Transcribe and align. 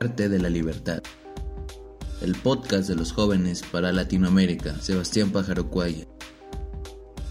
Arte 0.00 0.28
de 0.28 0.38
la 0.38 0.48
Libertad. 0.48 1.02
El 2.22 2.36
podcast 2.36 2.88
de 2.88 2.94
los 2.94 3.10
jóvenes 3.10 3.64
para 3.72 3.90
Latinoamérica, 3.90 4.80
Sebastián 4.80 5.32
Pájaro 5.32 5.70
Cuaya. 5.70 6.06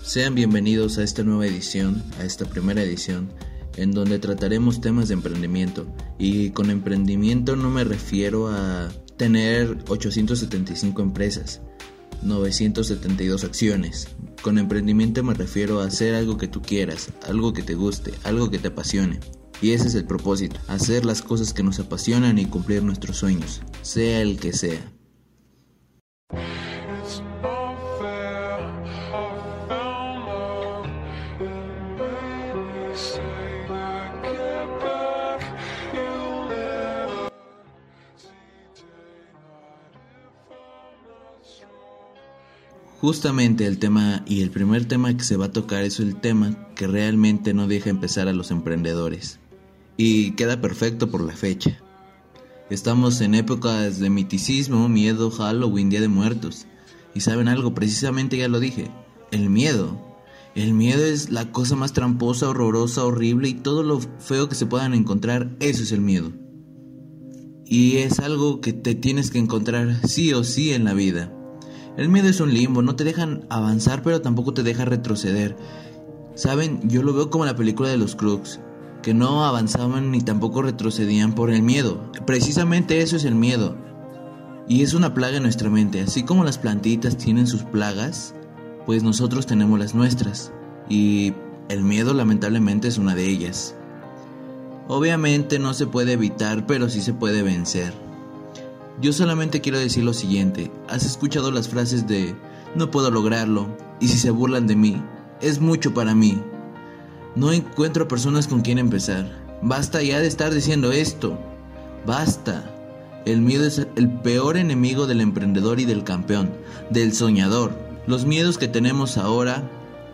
Sean 0.03 0.35
bienvenidos 0.35 0.97
a 0.97 1.03
esta 1.03 1.23
nueva 1.23 1.47
edición, 1.47 2.03
a 2.19 2.25
esta 2.25 2.43
primera 2.43 2.83
edición, 2.83 3.31
en 3.77 3.93
donde 3.93 4.19
trataremos 4.19 4.81
temas 4.81 5.07
de 5.07 5.13
emprendimiento. 5.13 5.87
Y 6.19 6.49
con 6.49 6.69
emprendimiento 6.69 7.55
no 7.55 7.69
me 7.69 7.85
refiero 7.85 8.49
a 8.49 8.91
tener 9.15 9.77
875 9.87 11.01
empresas, 11.01 11.61
972 12.21 13.45
acciones. 13.45 14.09
Con 14.41 14.57
emprendimiento 14.57 15.23
me 15.23 15.35
refiero 15.35 15.79
a 15.79 15.85
hacer 15.85 16.15
algo 16.15 16.35
que 16.35 16.49
tú 16.49 16.61
quieras, 16.61 17.13
algo 17.29 17.53
que 17.53 17.63
te 17.63 17.75
guste, 17.75 18.11
algo 18.25 18.51
que 18.51 18.59
te 18.59 18.67
apasione. 18.67 19.21
Y 19.59 19.71
ese 19.71 19.87
es 19.87 19.95
el 19.95 20.05
propósito, 20.05 20.59
hacer 20.67 21.03
las 21.03 21.23
cosas 21.23 21.51
que 21.51 21.63
nos 21.63 21.79
apasionan 21.79 22.37
y 22.37 22.45
cumplir 22.45 22.83
nuestros 22.83 23.17
sueños, 23.17 23.61
sea 23.81 24.21
el 24.21 24.39
que 24.39 24.53
sea. 24.53 24.93
Justamente 42.99 43.65
el 43.65 43.79
tema 43.79 44.23
y 44.27 44.41
el 44.41 44.51
primer 44.51 44.85
tema 44.85 45.15
que 45.15 45.23
se 45.23 45.37
va 45.37 45.45
a 45.45 45.51
tocar 45.51 45.83
es 45.83 45.99
el 45.99 46.19
tema 46.19 46.73
que 46.75 46.87
realmente 46.87 47.53
no 47.53 47.67
deja 47.67 47.89
empezar 47.89 48.27
a 48.27 48.33
los 48.33 48.51
emprendedores 48.51 49.39
y 49.97 50.31
queda 50.31 50.61
perfecto 50.61 51.09
por 51.09 51.21
la 51.21 51.35
fecha. 51.35 51.79
Estamos 52.69 53.19
en 53.21 53.33
épocas 53.33 53.99
de 53.99 54.09
miticismo, 54.09 54.87
miedo, 54.87 55.31
Halloween, 55.31 55.89
Día 55.89 56.01
de 56.01 56.07
Muertos. 56.07 56.67
Y 57.15 57.21
saben 57.21 57.47
algo, 57.47 57.73
precisamente 57.73 58.37
ya 58.37 58.47
lo 58.47 58.59
dije, 58.59 58.91
el 59.31 59.49
miedo. 59.49 59.97
El 60.53 60.73
miedo 60.73 61.03
es 61.03 61.29
la 61.29 61.51
cosa 61.51 61.75
más 61.75 61.93
tramposa, 61.93 62.49
horrorosa, 62.49 63.05
horrible 63.05 63.49
y 63.49 63.53
todo 63.53 63.83
lo 63.83 63.99
feo 64.19 64.49
que 64.49 64.55
se 64.55 64.65
puedan 64.65 64.93
encontrar, 64.93 65.55
eso 65.59 65.83
es 65.83 65.91
el 65.91 66.01
miedo. 66.01 66.31
Y 67.65 67.97
es 67.97 68.19
algo 68.19 68.61
que 68.61 68.73
te 68.73 68.95
tienes 68.95 69.31
que 69.31 69.39
encontrar 69.39 70.07
sí 70.07 70.33
o 70.33 70.43
sí 70.43 70.73
en 70.73 70.83
la 70.83 70.93
vida. 70.93 71.33
El 71.95 72.09
miedo 72.09 72.29
es 72.29 72.39
un 72.39 72.53
limbo, 72.53 72.81
no 72.81 72.95
te 72.95 73.03
dejan 73.03 73.45
avanzar 73.49 74.03
pero 74.03 74.21
tampoco 74.21 74.53
te 74.53 74.63
deja 74.63 74.85
retroceder. 74.85 75.57
Saben, 76.35 76.87
yo 76.87 77.01
lo 77.01 77.13
veo 77.13 77.29
como 77.29 77.45
la 77.45 77.55
película 77.55 77.89
de 77.89 77.97
los 77.97 78.15
Crooks 78.15 78.59
que 79.07 79.13
no 79.13 79.45
avanzaban 79.45 80.11
ni 80.11 80.19
tampoco 80.19 80.61
retrocedían 80.61 81.31
por 81.31 81.49
el 81.49 81.61
miedo. 81.61 82.11
Precisamente 82.25 82.99
eso 82.99 83.15
es 83.15 83.23
el 83.23 83.35
miedo. 83.35 83.77
Y 84.67 84.83
es 84.83 84.93
una 84.93 85.13
plaga 85.13 85.37
en 85.37 85.43
nuestra 85.43 85.69
mente. 85.69 86.01
Así 86.01 86.23
como 86.23 86.43
las 86.43 86.57
plantitas 86.57 87.15
tienen 87.15 87.47
sus 87.47 87.63
plagas, 87.63 88.35
pues 88.85 89.03
nosotros 89.03 89.45
tenemos 89.45 89.79
las 89.79 89.95
nuestras. 89.95 90.51
Y 90.89 91.33
el 91.69 91.85
miedo 91.85 92.13
lamentablemente 92.13 92.89
es 92.89 92.97
una 92.97 93.15
de 93.15 93.29
ellas. 93.29 93.75
Obviamente 94.89 95.57
no 95.57 95.73
se 95.73 95.87
puede 95.87 96.11
evitar, 96.11 96.67
pero 96.67 96.89
sí 96.89 96.99
se 96.99 97.13
puede 97.13 97.43
vencer. 97.43 97.93
Yo 98.99 99.13
solamente 99.13 99.61
quiero 99.61 99.79
decir 99.79 100.03
lo 100.03 100.13
siguiente. 100.13 100.69
¿Has 100.89 101.05
escuchado 101.05 101.49
las 101.49 101.69
frases 101.69 102.07
de 102.07 102.35
no 102.75 102.91
puedo 102.91 103.09
lograrlo? 103.09 103.69
Y 104.01 104.09
si 104.09 104.17
se 104.17 104.31
burlan 104.31 104.67
de 104.67 104.75
mí, 104.75 105.01
es 105.39 105.61
mucho 105.61 105.93
para 105.93 106.13
mí. 106.13 106.43
No 107.37 107.53
encuentro 107.53 108.07
personas 108.07 108.47
con 108.47 108.61
quien 108.61 108.79
empezar. 108.79 109.29
Basta 109.61 110.01
ya 110.01 110.19
de 110.19 110.25
estar 110.25 110.51
diciendo 110.51 110.91
esto. 110.91 111.37
Basta. 112.03 112.63
El 113.25 113.41
miedo 113.41 113.63
es 113.67 113.85
el 113.95 114.09
peor 114.09 114.57
enemigo 114.57 115.05
del 115.05 115.21
emprendedor 115.21 115.79
y 115.79 115.85
del 115.85 116.03
campeón, 116.03 116.49
del 116.89 117.13
soñador. 117.13 117.77
Los 118.07 118.25
miedos 118.25 118.57
que 118.57 118.67
tenemos 118.67 119.19
ahora 119.19 119.69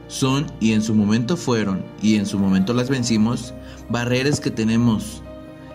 son, 0.09 0.47
y 0.59 0.73
en 0.73 0.81
su 0.81 0.95
momento 0.95 1.37
fueron, 1.37 1.85
y 2.01 2.15
en 2.15 2.25
su 2.25 2.37
momento 2.37 2.73
las 2.73 2.89
vencimos, 2.89 3.53
barreras 3.87 4.41
que 4.41 4.51
tenemos. 4.51 5.21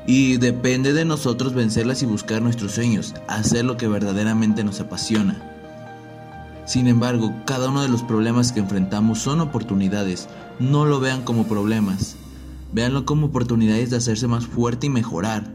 Y 0.06 0.37
depende 0.37 0.93
de 0.93 1.06
nosotros 1.06 1.55
vencerlas 1.55 2.03
y 2.03 2.06
buscar 2.06 2.43
nuestros 2.43 2.72
sueños, 2.72 3.15
hacer 3.27 3.65
lo 3.65 3.78
que 3.78 3.89
verdaderamente 3.89 4.65
nos 4.65 4.81
apasiona. 4.81 5.58
Sin 6.69 6.87
embargo, 6.87 7.33
cada 7.47 7.71
uno 7.71 7.81
de 7.81 7.89
los 7.89 8.03
problemas 8.03 8.53
que 8.53 8.61
enfrentamos 8.61 9.21
son 9.21 9.41
oportunidades. 9.41 10.29
No 10.61 10.84
lo 10.84 11.01
vean 11.01 11.23
como 11.23 11.47
problemas. 11.47 12.17
Véanlo 12.75 13.06
como 13.06 13.29
oportunidades 13.29 13.89
de 13.89 13.97
hacerse 13.97 14.27
más 14.27 14.47
fuerte 14.47 14.89
y 14.89 14.91
mejorar, 14.91 15.51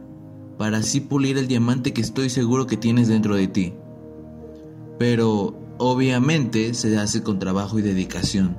para 0.58 0.78
así 0.78 1.02
pulir 1.02 1.38
el 1.38 1.48
diamante 1.48 1.94
que 1.94 2.02
estoy 2.02 2.32
seguro 2.32 2.66
que 2.66 2.78
tienes 2.78 3.10
dentro 3.10 3.36
de 3.36 3.48
ti. 3.48 3.76
Pero, 4.98 5.56
obviamente, 5.78 6.74
se 6.74 6.98
hace 6.98 7.22
con 7.22 7.38
trabajo 7.38 7.78
y 7.78 7.84
dedicación. 7.84 8.58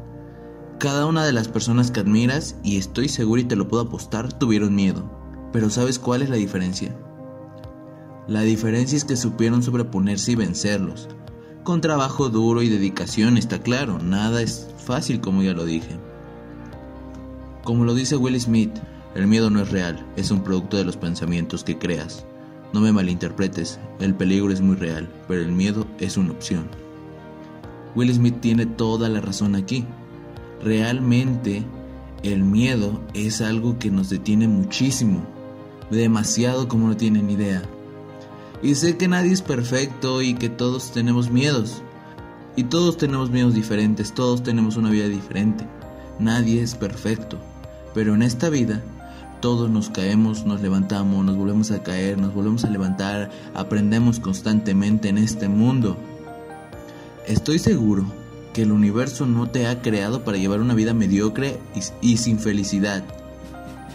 Cada 0.78 1.06
una 1.06 1.26
de 1.26 1.32
las 1.32 1.48
personas 1.48 1.90
que 1.90 1.98
admiras, 1.98 2.54
y 2.62 2.76
estoy 2.76 3.08
seguro 3.08 3.40
y 3.40 3.46
te 3.46 3.56
lo 3.56 3.66
puedo 3.66 3.82
apostar, 3.82 4.32
tuvieron 4.32 4.76
miedo. 4.76 5.10
Pero 5.52 5.70
¿sabes 5.70 5.98
cuál 5.98 6.22
es 6.22 6.30
la 6.30 6.36
diferencia? 6.36 6.96
La 8.28 8.42
diferencia 8.42 8.96
es 8.96 9.04
que 9.04 9.16
supieron 9.16 9.64
sobreponerse 9.64 10.30
y 10.30 10.36
vencerlos 10.36 11.08
con 11.64 11.80
trabajo 11.80 12.28
duro 12.28 12.62
y 12.62 12.68
dedicación, 12.68 13.38
está 13.38 13.58
claro, 13.58 13.98
nada 13.98 14.42
es 14.42 14.68
fácil 14.84 15.20
como 15.20 15.42
ya 15.42 15.54
lo 15.54 15.64
dije. 15.64 15.96
Como 17.64 17.84
lo 17.84 17.94
dice 17.94 18.16
Will 18.16 18.38
Smith, 18.38 18.70
el 19.14 19.26
miedo 19.26 19.48
no 19.48 19.62
es 19.62 19.70
real, 19.70 20.04
es 20.16 20.30
un 20.30 20.44
producto 20.44 20.76
de 20.76 20.84
los 20.84 20.98
pensamientos 20.98 21.64
que 21.64 21.78
creas. 21.78 22.26
No 22.74 22.80
me 22.80 22.92
malinterpretes, 22.92 23.80
el 23.98 24.14
peligro 24.14 24.52
es 24.52 24.60
muy 24.60 24.76
real, 24.76 25.08
pero 25.26 25.40
el 25.40 25.52
miedo 25.52 25.86
es 25.98 26.18
una 26.18 26.32
opción. 26.32 26.68
Will 27.96 28.12
Smith 28.12 28.40
tiene 28.40 28.66
toda 28.66 29.08
la 29.08 29.22
razón 29.22 29.54
aquí. 29.54 29.86
Realmente 30.62 31.64
el 32.22 32.42
miedo 32.44 33.00
es 33.14 33.40
algo 33.40 33.78
que 33.78 33.90
nos 33.90 34.10
detiene 34.10 34.48
muchísimo, 34.48 35.24
demasiado 35.90 36.68
como 36.68 36.88
no 36.88 36.96
tienen 36.96 37.30
idea. 37.30 37.62
Y 38.64 38.76
sé 38.76 38.96
que 38.96 39.08
nadie 39.08 39.30
es 39.30 39.42
perfecto 39.42 40.22
y 40.22 40.32
que 40.32 40.48
todos 40.48 40.90
tenemos 40.90 41.30
miedos. 41.30 41.82
Y 42.56 42.64
todos 42.64 42.96
tenemos 42.96 43.28
miedos 43.28 43.52
diferentes, 43.52 44.14
todos 44.14 44.42
tenemos 44.42 44.78
una 44.78 44.88
vida 44.88 45.06
diferente. 45.06 45.66
Nadie 46.18 46.62
es 46.62 46.74
perfecto. 46.74 47.36
Pero 47.92 48.14
en 48.14 48.22
esta 48.22 48.48
vida 48.48 48.80
todos 49.42 49.68
nos 49.68 49.90
caemos, 49.90 50.46
nos 50.46 50.62
levantamos, 50.62 51.26
nos 51.26 51.36
volvemos 51.36 51.70
a 51.72 51.82
caer, 51.82 52.16
nos 52.16 52.32
volvemos 52.32 52.64
a 52.64 52.70
levantar, 52.70 53.30
aprendemos 53.52 54.18
constantemente 54.18 55.10
en 55.10 55.18
este 55.18 55.46
mundo. 55.46 55.98
Estoy 57.26 57.58
seguro 57.58 58.06
que 58.54 58.62
el 58.62 58.72
universo 58.72 59.26
no 59.26 59.46
te 59.46 59.66
ha 59.66 59.82
creado 59.82 60.24
para 60.24 60.38
llevar 60.38 60.60
una 60.60 60.72
vida 60.72 60.94
mediocre 60.94 61.58
y, 62.00 62.16
sin 62.16 62.38
felicidad. 62.38 63.04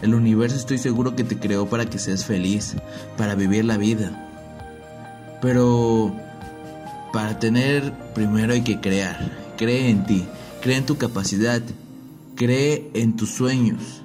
El 0.04 0.14
universo 0.14 0.58
estoy 0.58 0.78
seguro 0.78 1.16
que 1.16 1.24
te 1.24 1.40
creó 1.40 1.68
para 1.68 1.88
que 1.88 1.98
seas 1.98 2.24
feliz, 2.24 2.76
para 3.18 3.34
vivir 3.34 3.66
la 3.66 3.78
vida. 3.78 4.29
Pero 5.42 6.16
para 7.14 7.40
tener, 7.40 7.94
primero 8.14 8.54
hay 8.54 8.64
que 8.64 8.80
crear. 8.80 9.54
Cree 9.58 9.90
en 9.90 10.06
ti, 10.06 10.26
cree 10.62 10.78
en 10.78 10.86
tu 10.86 10.98
capacidad, 10.98 11.62
cree 12.36 12.90
en 12.94 13.16
tus 13.16 13.30
sueños. 13.30 14.04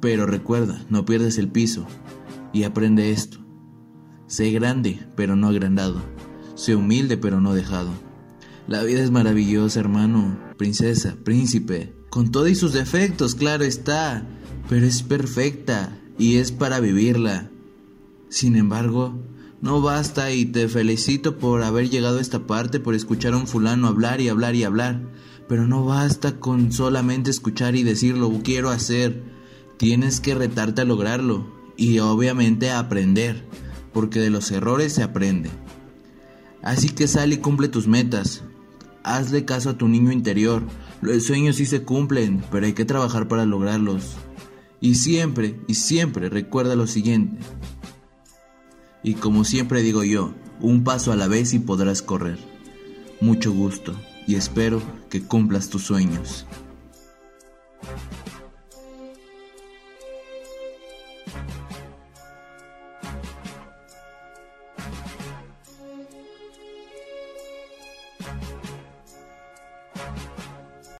Pero 0.00 0.26
recuerda, 0.26 0.84
no 0.88 1.04
pierdes 1.04 1.38
el 1.38 1.48
piso 1.48 1.86
y 2.52 2.64
aprende 2.64 3.10
esto. 3.12 3.38
Sé 4.26 4.50
grande, 4.50 5.00
pero 5.16 5.36
no 5.36 5.48
agrandado. 5.48 6.02
Sé 6.54 6.74
humilde, 6.74 7.16
pero 7.16 7.40
no 7.40 7.54
dejado. 7.54 7.90
La 8.68 8.82
vida 8.82 9.02
es 9.02 9.10
maravillosa, 9.10 9.80
hermano, 9.80 10.38
princesa, 10.56 11.16
príncipe, 11.24 11.92
con 12.10 12.30
todos 12.30 12.50
y 12.50 12.54
sus 12.54 12.72
defectos, 12.72 13.34
claro 13.34 13.64
está, 13.64 14.24
pero 14.68 14.86
es 14.86 15.02
perfecta 15.02 15.98
y 16.18 16.36
es 16.36 16.52
para 16.52 16.78
vivirla. 16.78 17.50
Sin 18.28 18.54
embargo, 18.54 19.18
no 19.62 19.80
basta 19.80 20.32
y 20.32 20.44
te 20.44 20.68
felicito 20.68 21.38
por 21.38 21.62
haber 21.62 21.88
llegado 21.88 22.18
a 22.18 22.20
esta 22.20 22.48
parte, 22.48 22.80
por 22.80 22.96
escuchar 22.96 23.32
a 23.32 23.36
un 23.36 23.46
fulano 23.46 23.86
hablar 23.86 24.20
y 24.20 24.28
hablar 24.28 24.56
y 24.56 24.64
hablar. 24.64 25.00
Pero 25.48 25.68
no 25.68 25.84
basta 25.84 26.40
con 26.40 26.72
solamente 26.72 27.30
escuchar 27.30 27.76
y 27.76 27.84
decir 27.84 28.18
lo 28.18 28.28
quiero 28.42 28.70
hacer. 28.70 29.22
Tienes 29.76 30.18
que 30.18 30.34
retarte 30.34 30.82
a 30.82 30.84
lograrlo 30.84 31.46
y 31.76 32.00
obviamente 32.00 32.70
a 32.70 32.80
aprender, 32.80 33.46
porque 33.92 34.18
de 34.18 34.30
los 34.30 34.50
errores 34.50 34.94
se 34.94 35.04
aprende. 35.04 35.48
Así 36.60 36.88
que 36.88 37.06
sal 37.06 37.32
y 37.32 37.36
cumple 37.36 37.68
tus 37.68 37.86
metas. 37.86 38.42
Hazle 39.04 39.44
caso 39.44 39.70
a 39.70 39.78
tu 39.78 39.86
niño 39.86 40.10
interior. 40.10 40.64
Los 41.02 41.24
sueños 41.24 41.56
sí 41.56 41.66
se 41.66 41.84
cumplen, 41.84 42.42
pero 42.50 42.66
hay 42.66 42.72
que 42.72 42.84
trabajar 42.84 43.28
para 43.28 43.46
lograrlos. 43.46 44.16
Y 44.80 44.96
siempre, 44.96 45.60
y 45.68 45.74
siempre 45.74 46.28
recuerda 46.28 46.74
lo 46.74 46.88
siguiente. 46.88 47.38
Y 49.02 49.14
como 49.14 49.44
siempre 49.44 49.82
digo 49.82 50.04
yo, 50.04 50.32
un 50.60 50.84
paso 50.84 51.12
a 51.12 51.16
la 51.16 51.28
vez 51.28 51.54
y 51.54 51.58
podrás 51.58 52.02
correr. 52.02 52.38
Mucho 53.20 53.52
gusto 53.52 53.94
y 54.26 54.36
espero 54.36 54.82
que 55.10 55.22
cumplas 55.22 55.68
tus 55.68 55.82
sueños. 55.82 56.46